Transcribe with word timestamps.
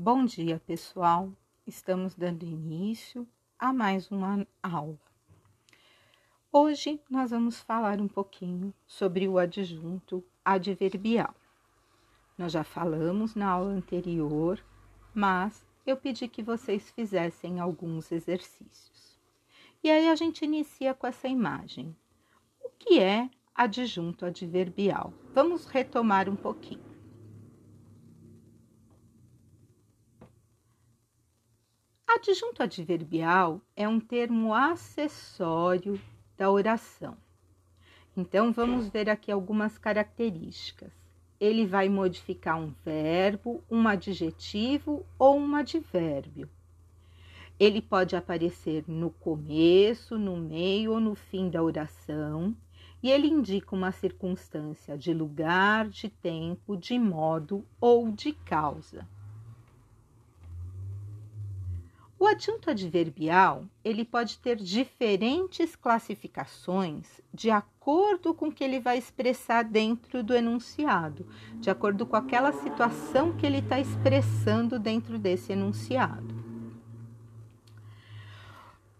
Bom 0.00 0.24
dia, 0.24 0.62
pessoal. 0.64 1.28
Estamos 1.66 2.14
dando 2.14 2.44
início 2.44 3.26
a 3.58 3.72
mais 3.72 4.12
uma 4.12 4.46
aula. 4.62 4.96
Hoje 6.52 7.00
nós 7.10 7.32
vamos 7.32 7.60
falar 7.60 8.00
um 8.00 8.06
pouquinho 8.06 8.72
sobre 8.86 9.26
o 9.26 9.38
adjunto 9.38 10.24
adverbial. 10.44 11.34
Nós 12.38 12.52
já 12.52 12.62
falamos 12.62 13.34
na 13.34 13.50
aula 13.50 13.72
anterior, 13.72 14.64
mas 15.12 15.66
eu 15.84 15.96
pedi 15.96 16.28
que 16.28 16.44
vocês 16.44 16.88
fizessem 16.90 17.58
alguns 17.58 18.12
exercícios. 18.12 19.18
E 19.82 19.90
aí 19.90 20.08
a 20.08 20.14
gente 20.14 20.44
inicia 20.44 20.94
com 20.94 21.08
essa 21.08 21.26
imagem. 21.26 21.92
O 22.62 22.70
que 22.78 23.00
é 23.00 23.28
adjunto 23.52 24.24
adverbial? 24.24 25.12
Vamos 25.34 25.66
retomar 25.66 26.28
um 26.28 26.36
pouquinho. 26.36 26.87
Adjunto 32.10 32.62
adverbial 32.62 33.60
é 33.76 33.86
um 33.86 34.00
termo 34.00 34.54
acessório 34.54 36.00
da 36.38 36.50
oração. 36.50 37.18
Então, 38.16 38.50
vamos 38.50 38.88
ver 38.88 39.10
aqui 39.10 39.30
algumas 39.30 39.76
características. 39.76 40.90
Ele 41.38 41.66
vai 41.66 41.90
modificar 41.90 42.58
um 42.58 42.72
verbo, 42.82 43.62
um 43.70 43.86
adjetivo 43.86 45.04
ou 45.18 45.38
um 45.38 45.54
advérbio. 45.54 46.48
Ele 47.60 47.82
pode 47.82 48.16
aparecer 48.16 48.84
no 48.88 49.10
começo, 49.10 50.18
no 50.18 50.34
meio 50.34 50.92
ou 50.92 51.00
no 51.00 51.14
fim 51.14 51.50
da 51.50 51.62
oração, 51.62 52.56
e 53.02 53.10
ele 53.10 53.28
indica 53.28 53.76
uma 53.76 53.92
circunstância 53.92 54.96
de 54.96 55.12
lugar, 55.12 55.86
de 55.90 56.08
tempo, 56.08 56.74
de 56.74 56.98
modo 56.98 57.66
ou 57.78 58.10
de 58.10 58.32
causa. 58.32 59.06
O 62.20 62.26
adjunto 62.26 62.68
adverbial, 62.68 63.64
ele 63.84 64.04
pode 64.04 64.40
ter 64.40 64.56
diferentes 64.56 65.76
classificações 65.76 67.06
de 67.32 67.48
acordo 67.48 68.34
com 68.34 68.48
o 68.48 68.52
que 68.52 68.64
ele 68.64 68.80
vai 68.80 68.98
expressar 68.98 69.62
dentro 69.62 70.20
do 70.24 70.34
enunciado, 70.34 71.28
de 71.60 71.70
acordo 71.70 72.04
com 72.04 72.16
aquela 72.16 72.50
situação 72.50 73.36
que 73.36 73.46
ele 73.46 73.58
está 73.58 73.78
expressando 73.78 74.80
dentro 74.80 75.16
desse 75.16 75.52
enunciado. 75.52 76.34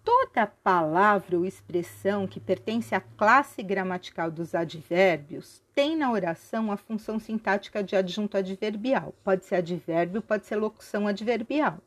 Toda 0.05 0.47
palavra 0.47 1.37
ou 1.37 1.45
expressão 1.45 2.25
que 2.25 2.39
pertence 2.39 2.95
à 2.95 3.01
classe 3.01 3.65
gramatical 3.65 4.31
dos 4.31 4.55
advérbios 4.55 5.61
tem 5.75 5.97
na 5.97 6.13
oração 6.13 6.71
a 6.71 6.77
função 6.77 7.19
sintática 7.19 7.83
de 7.83 7.97
adjunto 7.97 8.37
adverbial. 8.37 9.13
Pode 9.25 9.45
ser 9.45 9.57
advérbio, 9.57 10.23
pode 10.23 10.47
ser 10.47 10.55
locução 10.55 11.09
adverbial. 11.09 11.79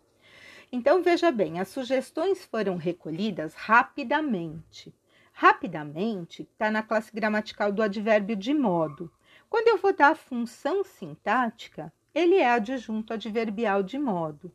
Então, 0.71 1.03
veja 1.03 1.31
bem, 1.31 1.59
as 1.59 1.67
sugestões 1.67 2.45
foram 2.45 2.77
recolhidas 2.77 3.53
rapidamente. 3.53 4.95
Rapidamente 5.33 6.43
está 6.43 6.71
na 6.71 6.81
classe 6.81 7.11
gramatical 7.13 7.71
do 7.71 7.83
advérbio 7.83 8.35
de 8.35 8.53
modo. 8.53 9.11
Quando 9.49 9.67
eu 9.67 9.77
vou 9.77 9.93
dar 9.93 10.11
a 10.11 10.15
função 10.15 10.83
sintática, 10.83 11.91
ele 12.15 12.35
é 12.35 12.49
adjunto 12.49 13.13
adverbial 13.13 13.83
de 13.83 13.99
modo. 13.99 14.51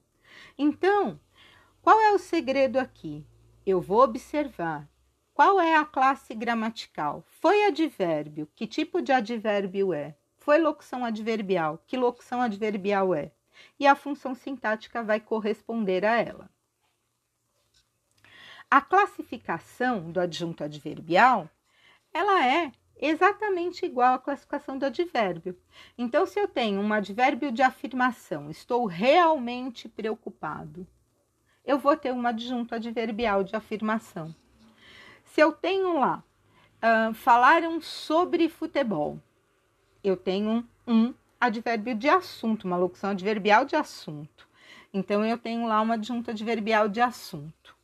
Então, 0.57 1.21
qual 1.83 2.01
é 2.01 2.13
o 2.13 2.19
segredo 2.19 2.79
aqui? 2.79 3.27
Eu 3.67 3.81
vou 3.81 4.03
observar 4.03 4.89
qual 5.35 5.61
é 5.61 5.77
a 5.77 5.85
classe 5.85 6.35
gramatical. 6.35 7.25
Foi 7.29 7.67
advérbio? 7.67 8.49
Que 8.55 8.67
tipo 8.67 9.03
de 9.03 9.13
advérbio 9.13 9.93
é? 9.93 10.17
Foi 10.39 10.59
locução 10.59 11.05
adverbial? 11.05 11.83
Que 11.87 11.97
locução 11.97 12.41
adverbial 12.41 13.15
é? 13.15 13.33
E 13.79 13.87
a 13.87 13.95
função 13.95 14.35
sintática 14.35 15.03
vai 15.03 15.21
corresponder 15.21 16.05
a 16.05 16.21
ela. 16.21 16.51
A 18.71 18.81
classificação 18.81 20.11
do 20.11 20.19
adjunto 20.19 20.65
adverbial, 20.65 21.49
ela 22.13 22.45
é 22.45 22.73
exatamente 22.99 23.85
igual 23.85 24.15
à 24.15 24.19
classificação 24.19 24.79
do 24.79 24.87
advérbio. 24.87 25.57
Então, 25.97 26.27
se 26.27 26.41
eu 26.41 26.49
tenho 26.49 26.81
um 26.81 26.93
advérbio 26.93 27.53
de 27.53 27.63
afirmação, 27.63 28.51
estou 28.51 28.87
realmente 28.87 29.89
preocupado, 29.89 30.87
eu 31.65 31.79
vou 31.79 31.97
ter 31.97 32.13
um 32.13 32.27
adjunto 32.27 32.75
adverbial 32.75 33.43
de 33.43 33.55
afirmação. 33.55 34.35
Se 35.25 35.41
eu 35.41 35.53
tenho 35.53 35.99
lá, 35.99 36.23
uh, 36.83 37.13
falaram 37.15 37.81
sobre 37.81 38.49
futebol, 38.49 39.21
eu 40.03 40.17
tenho 40.17 40.67
um 40.87 41.13
advérbio 41.41 41.95
de 41.95 42.09
assunto, 42.09 42.65
uma 42.65 42.77
locução 42.77 43.11
adverbial 43.11 43.65
de 43.65 43.77
assunto. 43.77 44.49
Então, 44.93 45.25
eu 45.25 45.37
tenho 45.37 45.67
lá 45.67 45.81
uma 45.81 45.95
adjunta 45.95 46.31
adverbial 46.31 46.89
de 46.89 47.01
assunto. 47.01 47.77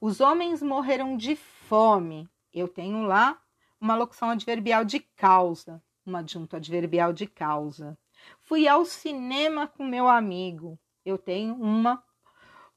Os 0.00 0.20
homens 0.20 0.62
morreram 0.62 1.16
de 1.16 1.36
fome. 1.36 2.28
Eu 2.52 2.68
tenho 2.68 3.02
lá 3.02 3.38
uma 3.80 3.96
locução 3.96 4.30
adverbial 4.30 4.84
de 4.84 5.00
causa, 5.00 5.82
uma 6.04 6.20
adjunta 6.20 6.56
adverbial 6.56 7.12
de 7.12 7.26
causa. 7.26 7.98
Fui 8.38 8.68
ao 8.68 8.84
cinema 8.84 9.66
com 9.66 9.84
meu 9.84 10.08
amigo. 10.08 10.78
Eu 11.04 11.18
tenho 11.18 11.54
uma 11.54 12.02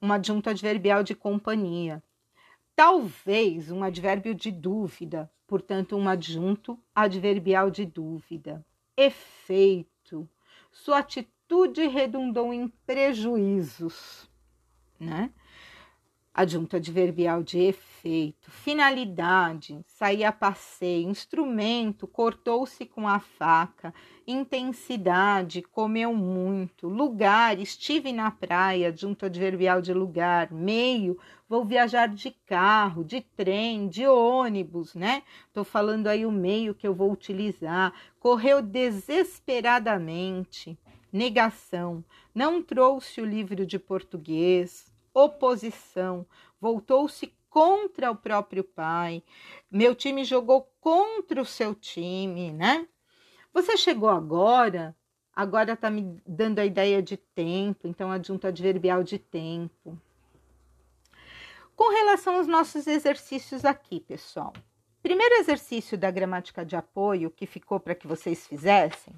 uma 0.02 0.16
adjunta 0.16 0.52
adverbial 0.52 1.04
de 1.04 1.16
companhia. 1.16 2.04
Talvez 2.76 3.72
um 3.72 3.84
advérbio 3.84 4.36
de 4.36 4.52
dúvida, 4.52 5.32
portanto, 5.48 5.96
um 5.96 6.08
adjunto 6.08 6.78
adverbial 6.94 7.72
de 7.72 7.86
dúvida. 7.86 8.64
Efeito 8.98 9.95
sua 10.76 11.00
atitude 11.00 11.88
redundou 11.88 12.54
em 12.54 12.68
prejuízos, 12.86 14.30
né? 15.00 15.32
Adjunto 16.38 16.76
adverbial 16.76 17.42
de 17.42 17.60
efeito, 17.60 18.52
finalidade, 18.52 19.80
sair 19.88 20.26
a 20.26 20.34
passeio, 20.34 21.08
instrumento, 21.08 22.06
cortou-se 22.06 22.86
com 22.86 23.08
a 23.08 23.22
faca, 23.22 23.94
intensidade, 24.28 25.62
comeu 25.62 26.14
muito, 26.14 26.90
lugar, 26.90 27.58
estive 27.58 28.12
na 28.12 28.30
praia, 28.30 28.90
adjunto 28.90 29.26
adverbial 29.26 29.82
de 29.82 29.94
lugar, 29.94 30.52
meio, 30.52 31.18
vou 31.48 31.64
viajar 31.64 32.10
de 32.10 32.32
carro, 32.46 33.06
de 33.06 33.22
trem, 33.22 33.88
de 33.88 34.06
ônibus, 34.06 34.94
né? 34.94 35.24
Tô 35.54 35.64
falando 35.64 36.08
aí 36.08 36.26
o 36.26 36.32
meio 36.34 36.76
que 36.76 36.86
eu 36.86 36.94
vou 36.94 37.14
utilizar. 37.14 37.94
Correu 38.20 38.62
desesperadamente, 38.62 40.78
negação, 41.14 42.04
não 42.34 42.62
trouxe 42.62 43.22
o 43.22 43.26
livro 43.26 43.66
de 43.66 43.80
português, 43.80 44.94
oposição, 45.16 46.28
voltou-se 46.60 47.34
contra 47.50 48.12
o 48.12 48.16
próprio 48.16 48.66
pai, 48.66 49.24
meu 49.72 49.96
time 49.96 50.26
jogou 50.26 50.70
contra 50.82 51.42
o 51.42 51.46
seu 51.46 51.74
time, 51.74 52.52
né? 52.52 52.86
Você 53.54 53.78
chegou 53.78 54.10
agora, 54.10 54.94
agora 55.34 55.72
está 55.72 55.90
me 55.90 56.22
dando 56.28 56.60
a 56.60 56.66
ideia 56.66 57.02
de 57.02 57.16
tempo, 57.16 57.88
então 57.88 58.12
adjunto 58.12 58.46
adverbial 58.46 59.02
de 59.02 59.18
tempo. 59.18 59.98
Com 61.78 61.90
relação 61.90 62.36
aos 62.36 62.48
nossos 62.48 62.86
exercícios 62.86 63.64
aqui, 63.64 64.02
pessoal. 64.02 64.52
Primeiro 65.02 65.36
exercício 65.36 65.98
da 65.98 66.12
gramática 66.12 66.66
de 66.66 66.76
apoio 66.76 67.32
que 67.32 67.46
ficou 67.46 67.80
para 67.80 67.96
que 67.96 68.08
vocês 68.08 68.46
fizessem 68.46 69.14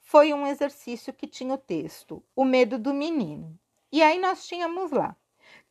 foi 0.00 0.32
um 0.32 0.46
exercício 0.46 1.12
que 1.12 1.26
tinha 1.26 1.52
o 1.52 1.58
texto 1.58 2.22
O 2.34 2.44
medo 2.44 2.78
do 2.78 2.94
menino. 2.94 3.58
E 3.90 4.02
aí 4.02 4.18
nós 4.18 4.46
tínhamos 4.46 4.90
lá: 4.90 5.16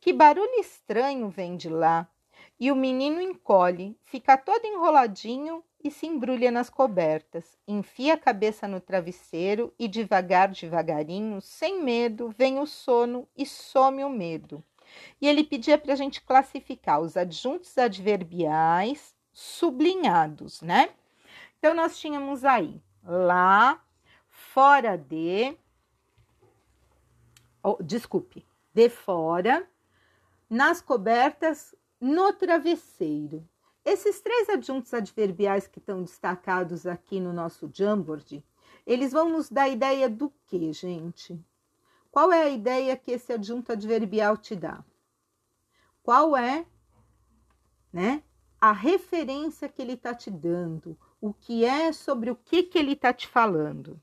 Que 0.00 0.12
barulho 0.12 0.60
estranho 0.60 1.28
vem 1.28 1.56
de 1.56 1.68
lá? 1.68 2.08
E 2.60 2.72
o 2.72 2.76
menino 2.76 3.20
encolhe, 3.20 3.96
fica 4.02 4.36
todo 4.36 4.66
enroladinho 4.66 5.62
e 5.82 5.90
se 5.90 6.06
embrulha 6.06 6.50
nas 6.50 6.68
cobertas, 6.68 7.56
enfia 7.68 8.14
a 8.14 8.18
cabeça 8.18 8.66
no 8.66 8.80
travesseiro 8.80 9.72
e 9.78 9.86
devagar, 9.86 10.48
devagarinho, 10.48 11.40
sem 11.40 11.80
medo, 11.82 12.34
vem 12.36 12.58
o 12.58 12.66
sono 12.66 13.28
e 13.36 13.46
some 13.46 14.04
o 14.04 14.10
medo. 14.10 14.62
E 15.20 15.28
ele 15.28 15.44
pedia 15.44 15.78
para 15.78 15.92
a 15.92 15.96
gente 15.96 16.20
classificar 16.20 17.00
os 17.00 17.16
adjuntos 17.16 17.76
adverbiais 17.78 19.14
sublinhados, 19.32 20.60
né? 20.62 20.90
Então, 21.58 21.74
nós 21.74 21.98
tínhamos 21.98 22.44
aí 22.44 22.82
lá, 23.04 23.80
fora 24.28 24.96
de, 24.96 25.56
oh, 27.70 27.82
desculpe, 27.82 28.46
de 28.72 28.88
fora, 28.88 29.68
nas 30.48 30.80
cobertas, 30.80 31.74
no 32.00 32.32
travesseiro. 32.32 33.46
Esses 33.84 34.20
três 34.20 34.48
adjuntos 34.48 34.92
adverbiais 34.92 35.66
que 35.66 35.78
estão 35.78 36.02
destacados 36.02 36.86
aqui 36.86 37.20
no 37.20 37.32
nosso 37.32 37.70
Jamboard, 37.72 38.44
eles 38.86 39.12
vão 39.12 39.28
nos 39.28 39.50
dar 39.50 39.68
ideia 39.68 40.08
do 40.08 40.32
que, 40.46 40.72
gente? 40.72 41.38
Qual 42.10 42.32
é 42.32 42.42
a 42.42 42.48
ideia 42.48 42.96
que 42.96 43.10
esse 43.12 43.32
adjunto 43.32 43.72
adverbial 43.72 44.36
te 44.36 44.56
dá? 44.56 44.84
Qual 46.02 46.36
é, 46.36 46.66
né, 47.92 48.22
a 48.60 48.72
referência 48.72 49.68
que 49.68 49.82
ele 49.82 49.92
está 49.92 50.14
te 50.14 50.30
dando? 50.30 50.98
O 51.20 51.34
que 51.34 51.64
é 51.64 51.92
sobre 51.92 52.30
o 52.30 52.36
que, 52.36 52.62
que 52.62 52.78
ele 52.78 52.92
está 52.92 53.12
te 53.12 53.26
falando? 53.26 54.00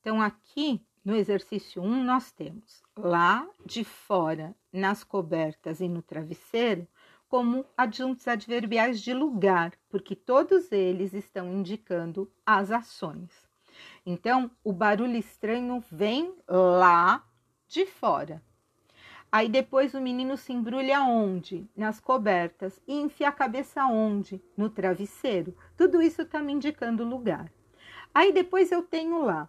Então, 0.00 0.22
aqui 0.22 0.86
no 1.04 1.14
exercício 1.14 1.82
1, 1.82 2.04
nós 2.04 2.30
temos 2.32 2.82
lá 2.96 3.46
de 3.64 3.84
fora, 3.84 4.54
nas 4.72 5.02
cobertas 5.02 5.80
e 5.80 5.88
no 5.88 6.02
travesseiro, 6.02 6.86
como 7.28 7.64
adjuntos 7.76 8.26
adverbiais 8.26 9.00
de 9.00 9.12
lugar, 9.12 9.72
porque 9.88 10.16
todos 10.16 10.72
eles 10.72 11.12
estão 11.12 11.52
indicando 11.52 12.30
as 12.44 12.70
ações. 12.70 13.48
Então, 14.04 14.50
o 14.64 14.72
barulho 14.72 15.16
estranho 15.16 15.84
vem 15.90 16.34
lá 16.48 17.24
de 17.68 17.84
fora. 17.86 18.42
Aí 19.30 19.48
depois 19.48 19.92
o 19.92 20.00
menino 20.00 20.38
se 20.38 20.54
embrulha 20.54 21.02
onde? 21.02 21.68
Nas 21.76 22.00
cobertas. 22.00 22.80
E 22.88 22.94
enfia 22.94 23.28
a 23.28 23.32
cabeça 23.32 23.84
onde? 23.84 24.42
No 24.56 24.70
travesseiro. 24.70 25.54
Tudo 25.76 26.00
isso 26.00 26.22
está 26.22 26.40
me 26.40 26.52
indicando 26.54 27.04
lugar. 27.04 27.52
Aí 28.14 28.32
depois 28.32 28.72
eu 28.72 28.82
tenho 28.82 29.22
lá. 29.22 29.46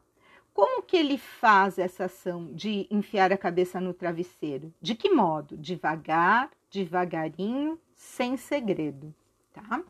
Como 0.60 0.84
que 0.84 0.98
ele 0.98 1.18
faz 1.18 1.80
essa 1.80 2.04
ação 2.04 2.52
de 2.54 2.86
enfiar 2.92 3.32
a 3.32 3.38
cabeça 3.38 3.80
no 3.80 3.94
travesseiro? 3.94 4.74
De 4.82 4.94
que 4.94 5.10
modo? 5.10 5.56
Devagar, 5.56 6.52
devagarinho, 6.70 7.80
sem 7.96 8.36
segredo, 8.36 9.16
tá? 9.54 9.82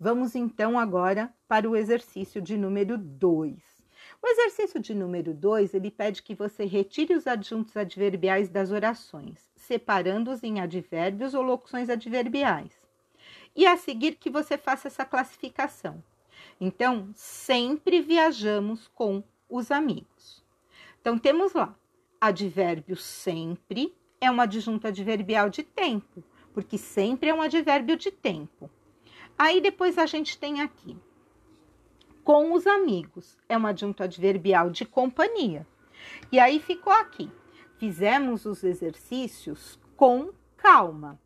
Vamos 0.00 0.34
então 0.34 0.78
agora 0.78 1.30
para 1.46 1.68
o 1.68 1.76
exercício 1.76 2.40
de 2.40 2.56
número 2.56 2.96
2. 2.96 3.54
O 4.22 4.26
exercício 4.26 4.80
de 4.80 4.94
número 4.94 5.34
2, 5.34 5.74
ele 5.74 5.90
pede 5.90 6.22
que 6.22 6.34
você 6.34 6.64
retire 6.64 7.12
os 7.14 7.26
adjuntos 7.26 7.76
adverbiais 7.76 8.48
das 8.48 8.70
orações, 8.70 9.50
separando-os 9.54 10.42
em 10.42 10.58
advérbios 10.58 11.34
ou 11.34 11.42
locuções 11.42 11.90
adverbiais. 11.90 12.72
E 13.54 13.66
a 13.66 13.76
seguir 13.76 14.14
que 14.14 14.30
você 14.30 14.56
faça 14.56 14.88
essa 14.88 15.04
classificação. 15.04 16.02
Então, 16.58 17.10
sempre 17.14 18.00
viajamos 18.00 18.88
com 18.88 19.22
os 19.48 19.70
amigos. 19.70 20.44
Então, 21.00 21.18
temos 21.18 21.52
lá 21.52 21.74
advérbio 22.20 22.96
sempre 22.96 23.94
é 24.20 24.30
uma 24.30 24.44
adjunta 24.44 24.88
adverbial 24.88 25.50
de 25.50 25.62
tempo 25.62 26.24
porque 26.54 26.78
sempre 26.78 27.28
é 27.28 27.34
um 27.34 27.42
advérbio 27.42 27.96
de 27.96 28.10
tempo. 28.10 28.70
Aí 29.36 29.60
depois 29.60 29.98
a 29.98 30.06
gente 30.06 30.38
tem 30.38 30.62
aqui 30.62 30.96
com 32.22 32.54
os 32.54 32.66
amigos, 32.66 33.36
é 33.48 33.58
um 33.58 33.66
adjunto 33.66 34.02
adverbial 34.02 34.70
de 34.70 34.86
companhia. 34.86 35.66
E 36.32 36.38
aí 36.38 36.58
ficou 36.58 36.92
aqui. 36.92 37.30
Fizemos 37.76 38.46
os 38.46 38.64
exercícios 38.64 39.78
com 39.96 40.32
calma. 40.56 41.20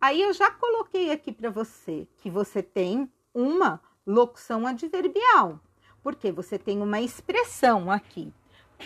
Aí 0.00 0.22
eu 0.22 0.32
já 0.32 0.50
coloquei 0.50 1.10
aqui 1.10 1.32
para 1.32 1.50
você 1.50 2.06
que 2.18 2.30
você 2.30 2.62
tem 2.62 3.10
uma 3.34 3.80
locução 4.06 4.66
adverbial, 4.66 5.60
porque 6.02 6.32
você 6.32 6.58
tem 6.58 6.80
uma 6.80 7.00
expressão 7.00 7.90
aqui. 7.90 8.32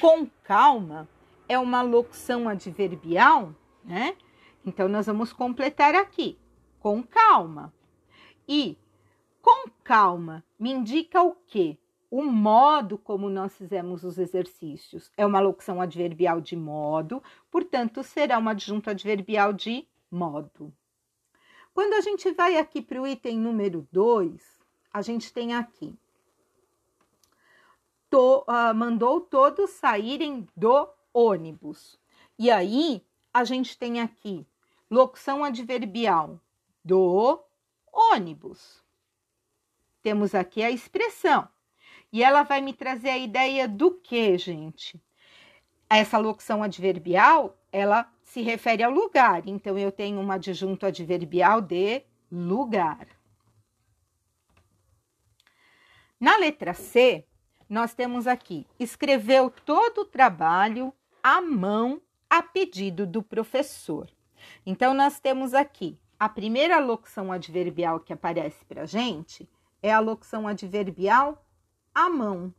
Com 0.01 0.27
calma 0.45 1.09
é 1.49 1.59
uma 1.59 1.83
locução 1.83 2.49
adverbial, 2.49 3.55
né? 3.85 4.17
Então, 4.65 4.89
nós 4.89 5.07
vamos 5.07 5.33
completar 5.33 5.95
aqui, 5.95 6.39
com 6.79 7.03
calma. 7.03 7.73
E 8.49 8.77
com 9.41 9.69
calma 9.83 10.45
me 10.59 10.71
indica 10.71 11.23
o 11.23 11.35
quê? 11.47 11.77
O 12.11 12.23
modo 12.23 12.97
como 12.99 13.29
nós 13.29 13.57
fizemos 13.57 14.05
os 14.05 14.19
exercícios. 14.19 15.11
É 15.17 15.27
uma 15.27 15.41
locução 15.41 15.81
adverbial 15.81 16.41
de 16.41 16.55
modo, 16.55 17.23
portanto, 17.51 18.03
será 18.03 18.39
uma 18.39 18.53
adjunto 18.53 18.91
adverbial 18.91 19.53
de 19.53 19.89
modo. 20.11 20.73
Quando 21.75 21.95
a 21.95 22.01
gente 22.03 22.31
vai 22.33 22.59
aqui 22.59 22.83
para 22.83 23.01
o 23.01 23.07
item 23.07 23.39
número 23.39 23.89
2, 23.91 24.61
a 24.93 25.01
gente 25.01 25.33
tem 25.33 25.55
aqui. 25.55 25.95
To, 28.13 28.45
uh, 28.47 28.75
mandou 28.75 29.23
todos 29.23 29.71
saírem 29.71 30.47
do 30.55 30.87
ônibus. 31.15 31.99
E 32.39 32.51
aí, 32.51 33.03
a 33.33 33.43
gente 33.43 33.79
tem 33.79 34.03
aqui 34.03 34.47
Locução 34.91 35.43
adverbial 35.43 36.39
do 36.85 37.43
ônibus. 37.91 38.85
Temos 40.03 40.35
aqui 40.35 40.63
a 40.63 40.71
expressão. 40.71 41.49
E 42.13 42.23
ela 42.23 42.43
vai 42.43 42.61
me 42.61 42.75
trazer 42.75 43.09
a 43.09 43.17
ideia 43.17 43.67
do 43.67 43.93
que, 43.93 44.37
gente? 44.37 45.03
Essa 45.89 46.19
locução 46.19 46.63
adverbial, 46.63 47.59
ela 47.73 48.13
se 48.23 48.43
refere 48.43 48.83
ao 48.83 48.93
lugar. 48.93 49.49
Então, 49.49 49.79
eu 49.79 49.91
tenho 49.91 50.21
um 50.21 50.31
adjunto 50.31 50.85
adverbial 50.85 51.63
de 51.63 52.03
lugar. 52.31 53.09
Na 56.21 56.37
letra 56.37 56.75
C, 56.75 57.27
nós 57.73 57.95
temos 57.95 58.27
aqui: 58.27 58.67
escreveu 58.79 59.49
todo 59.49 60.03
o 60.03 60.05
trabalho 60.05 60.93
à 61.23 61.41
mão 61.41 62.03
a 62.29 62.43
pedido 62.43 63.07
do 63.07 63.23
professor. 63.23 64.11
Então, 64.67 64.93
nós 64.93 65.19
temos 65.19 65.55
aqui 65.55 65.99
a 66.21 66.29
primeira 66.29 66.79
locução 66.79 67.33
adverbial 67.33 67.99
que 67.99 68.13
aparece 68.13 68.63
para 68.67 68.85
gente 68.85 69.49
é 69.83 69.91
a 69.91 70.01
locução 70.01 70.47
adverbial 70.47 71.43
à 71.95 72.11
mão. 72.11 72.55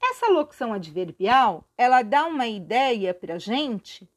Essa 0.00 0.28
locução 0.28 0.72
adverbial, 0.72 1.64
ela 1.76 2.02
dá 2.02 2.26
uma 2.26 2.46
ideia 2.46 3.12
para 3.12 3.38
gente 3.38 4.08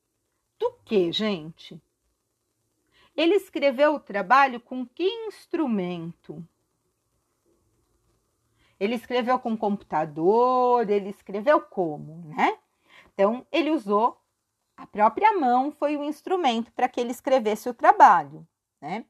do 0.59 0.71
que, 0.85 1.11
gente? 1.11 1.81
Ele 3.15 3.35
escreveu 3.35 3.95
o 3.95 3.99
trabalho 3.99 4.59
com 4.59 4.85
que 4.85 5.03
instrumento? 5.27 6.45
Ele 8.79 8.95
escreveu 8.95 9.39
com 9.39 9.55
computador, 9.55 10.89
ele 10.89 11.09
escreveu 11.09 11.61
como, 11.61 12.25
né? 12.35 12.57
Então, 13.13 13.47
ele 13.51 13.71
usou 13.71 14.21
a 14.75 14.85
própria 14.85 15.31
mão, 15.39 15.71
foi 15.71 15.95
o 15.95 16.03
instrumento 16.03 16.71
para 16.73 16.89
que 16.89 16.99
ele 16.99 17.11
escrevesse 17.11 17.69
o 17.69 17.73
trabalho, 17.73 18.45
né? 18.81 19.05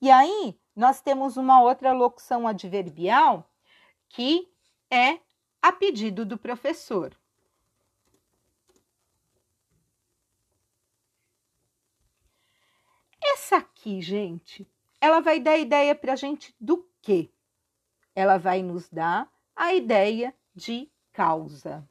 E 0.00 0.10
aí, 0.10 0.58
nós 0.74 1.02
temos 1.02 1.36
uma 1.36 1.60
outra 1.60 1.92
locução 1.92 2.48
adverbial 2.48 3.46
que 4.08 4.50
é 4.90 5.20
a 5.60 5.70
pedido 5.70 6.24
do 6.24 6.38
professor. 6.38 7.16
Essa 13.52 13.60
aqui, 13.60 14.00
gente, 14.00 14.66
ela 14.98 15.20
vai 15.20 15.38
dar 15.38 15.58
ideia 15.58 15.94
para 15.94 16.14
a 16.14 16.16
gente 16.16 16.56
do 16.58 16.88
quê? 17.02 17.28
Ela 18.14 18.38
vai 18.38 18.62
nos 18.62 18.88
dar 18.88 19.30
a 19.54 19.74
ideia 19.74 20.34
de 20.54 20.90
causa. 21.12 21.86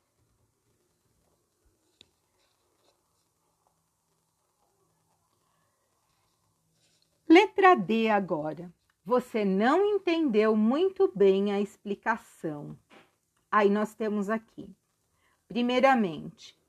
Letra 7.29 7.75
D 7.75 8.09
agora. 8.09 8.73
Você 9.05 9.45
não 9.45 9.85
entendeu 9.85 10.55
muito 10.55 11.11
bem 11.15 11.51
a 11.51 11.61
explicação. 11.61 12.75
Aí 13.51 13.69
nós 13.69 13.93
temos 13.93 14.31
aqui, 14.31 14.67
primeiramente, 15.47 16.59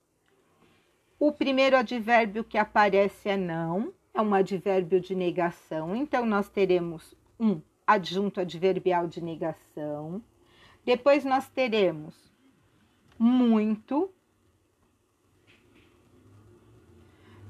o 1.19 1.33
primeiro 1.33 1.79
advérbio 1.79 2.45
que 2.45 2.59
aparece 2.59 3.31
é 3.31 3.39
não, 3.39 3.95
é 4.15 4.21
um 4.21 4.35
advérbio 4.35 5.01
de 5.01 5.15
negação, 5.15 5.97
então 5.97 6.27
nós 6.27 6.49
teremos 6.49 7.15
um 7.41 7.61
adjunto 7.87 8.41
adverbial 8.41 9.07
de 9.07 9.23
negação. 9.23 10.23
Depois 10.85 11.25
nós 11.25 11.49
teremos 11.49 12.15
muito, 13.19 14.13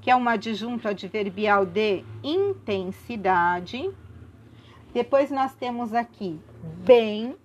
que 0.01 0.09
é 0.09 0.15
um 0.15 0.27
adjunto 0.27 0.87
adverbial 0.87 1.65
de 1.65 2.03
intensidade. 2.23 3.91
Depois 4.93 5.31
nós 5.31 5.55
temos 5.55 5.93
aqui 5.93 6.39
bem, 6.85 7.35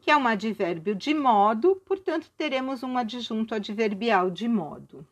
que 0.00 0.10
é 0.10 0.16
um 0.16 0.26
advérbio 0.26 0.94
de 0.94 1.12
modo, 1.12 1.76
portanto, 1.84 2.30
teremos 2.36 2.82
um 2.82 2.96
adjunto 2.96 3.54
adverbial 3.54 4.30
de 4.30 4.48
modo. 4.48 5.06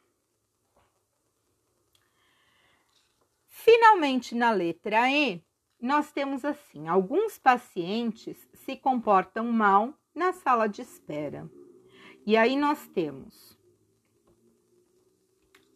Finalmente, 3.70 4.34
na 4.34 4.50
letra 4.50 5.12
E, 5.12 5.44
nós 5.78 6.10
temos 6.10 6.42
assim: 6.42 6.88
alguns 6.88 7.38
pacientes 7.38 8.48
se 8.54 8.74
comportam 8.74 9.52
mal 9.52 9.92
na 10.14 10.32
sala 10.32 10.66
de 10.66 10.80
espera. 10.80 11.46
E 12.24 12.34
aí 12.34 12.56
nós 12.56 12.86
temos 12.88 13.58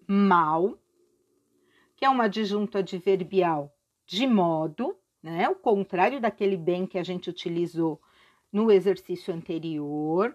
mal, 0.07 0.79
que 1.95 2.07
é 2.07 2.09
uma 2.09 2.25
adjunto 2.25 2.79
adverbial 2.79 3.71
de 4.07 4.27
modo, 4.27 4.97
né? 5.23 5.47
O 5.51 5.55
contrário 5.55 6.19
daquele 6.19 6.57
bem 6.57 6.87
que 6.87 6.97
a 6.97 7.03
gente 7.03 7.29
utilizou 7.29 8.01
no 8.51 8.73
exercício 8.73 9.35
anterior. 9.35 10.35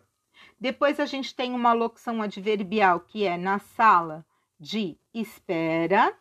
Depois 0.60 1.00
a 1.00 1.08
gente 1.08 1.34
tem 1.34 1.56
uma 1.56 1.74
locução 1.74 2.22
adverbial 2.22 3.00
que 3.00 3.24
é 3.24 3.36
na 3.36 3.58
sala 3.58 4.24
de 4.60 4.96
espera. 5.12 6.16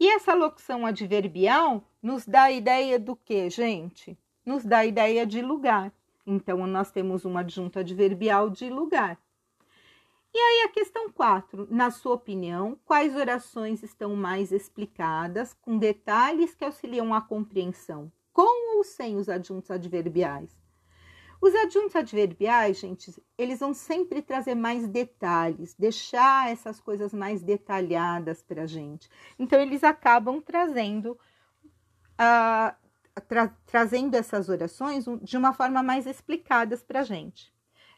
E 0.00 0.08
essa 0.08 0.32
locução 0.32 0.86
adverbial 0.86 1.84
nos 2.02 2.24
dá 2.24 2.44
a 2.44 2.52
ideia 2.52 2.98
do 2.98 3.14
que, 3.14 3.50
gente? 3.50 4.18
Nos 4.46 4.64
dá 4.64 4.78
a 4.78 4.86
ideia 4.86 5.26
de 5.26 5.42
lugar. 5.42 5.92
Então, 6.26 6.66
nós 6.66 6.90
temos 6.90 7.26
uma 7.26 7.40
adjunto 7.40 7.78
adverbial 7.78 8.48
de 8.48 8.70
lugar. 8.70 9.18
E 10.32 10.38
aí, 10.38 10.62
a 10.64 10.72
questão 10.72 11.10
4. 11.10 11.68
Na 11.70 11.90
sua 11.90 12.14
opinião, 12.14 12.78
quais 12.86 13.14
orações 13.14 13.82
estão 13.82 14.16
mais 14.16 14.52
explicadas, 14.52 15.52
com 15.60 15.76
detalhes 15.76 16.54
que 16.54 16.64
auxiliam 16.64 17.12
a 17.12 17.20
compreensão, 17.20 18.10
com 18.32 18.78
ou 18.78 18.82
sem 18.82 19.16
os 19.16 19.28
adjuntos 19.28 19.70
adverbiais? 19.70 20.56
Os 21.40 21.54
adjuntos 21.54 21.96
adverbiais, 21.96 22.78
gente, 22.78 23.10
eles 23.38 23.60
vão 23.60 23.72
sempre 23.72 24.20
trazer 24.20 24.54
mais 24.54 24.86
detalhes, 24.86 25.74
deixar 25.74 26.50
essas 26.50 26.80
coisas 26.80 27.14
mais 27.14 27.42
detalhadas 27.42 28.42
para 28.42 28.64
a 28.64 28.66
gente. 28.66 29.08
Então, 29.38 29.58
eles 29.58 29.82
acabam 29.82 30.42
trazendo, 30.42 31.18
uh, 32.20 32.74
tra 33.26 33.48
trazendo 33.64 34.14
essas 34.14 34.50
orações 34.50 35.06
de 35.22 35.36
uma 35.36 35.54
forma 35.54 35.82
mais 35.82 36.06
explicadas 36.06 36.82
para 36.82 37.00
a 37.00 37.04
gente. 37.04 37.50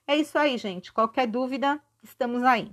É 0.07 0.17
isso 0.17 0.39
aí, 0.39 0.57
gente. 0.57 0.93
Qualquer 0.93 1.27
dúvida, 1.27 1.81
estamos 2.03 2.45
aí. 2.45 2.71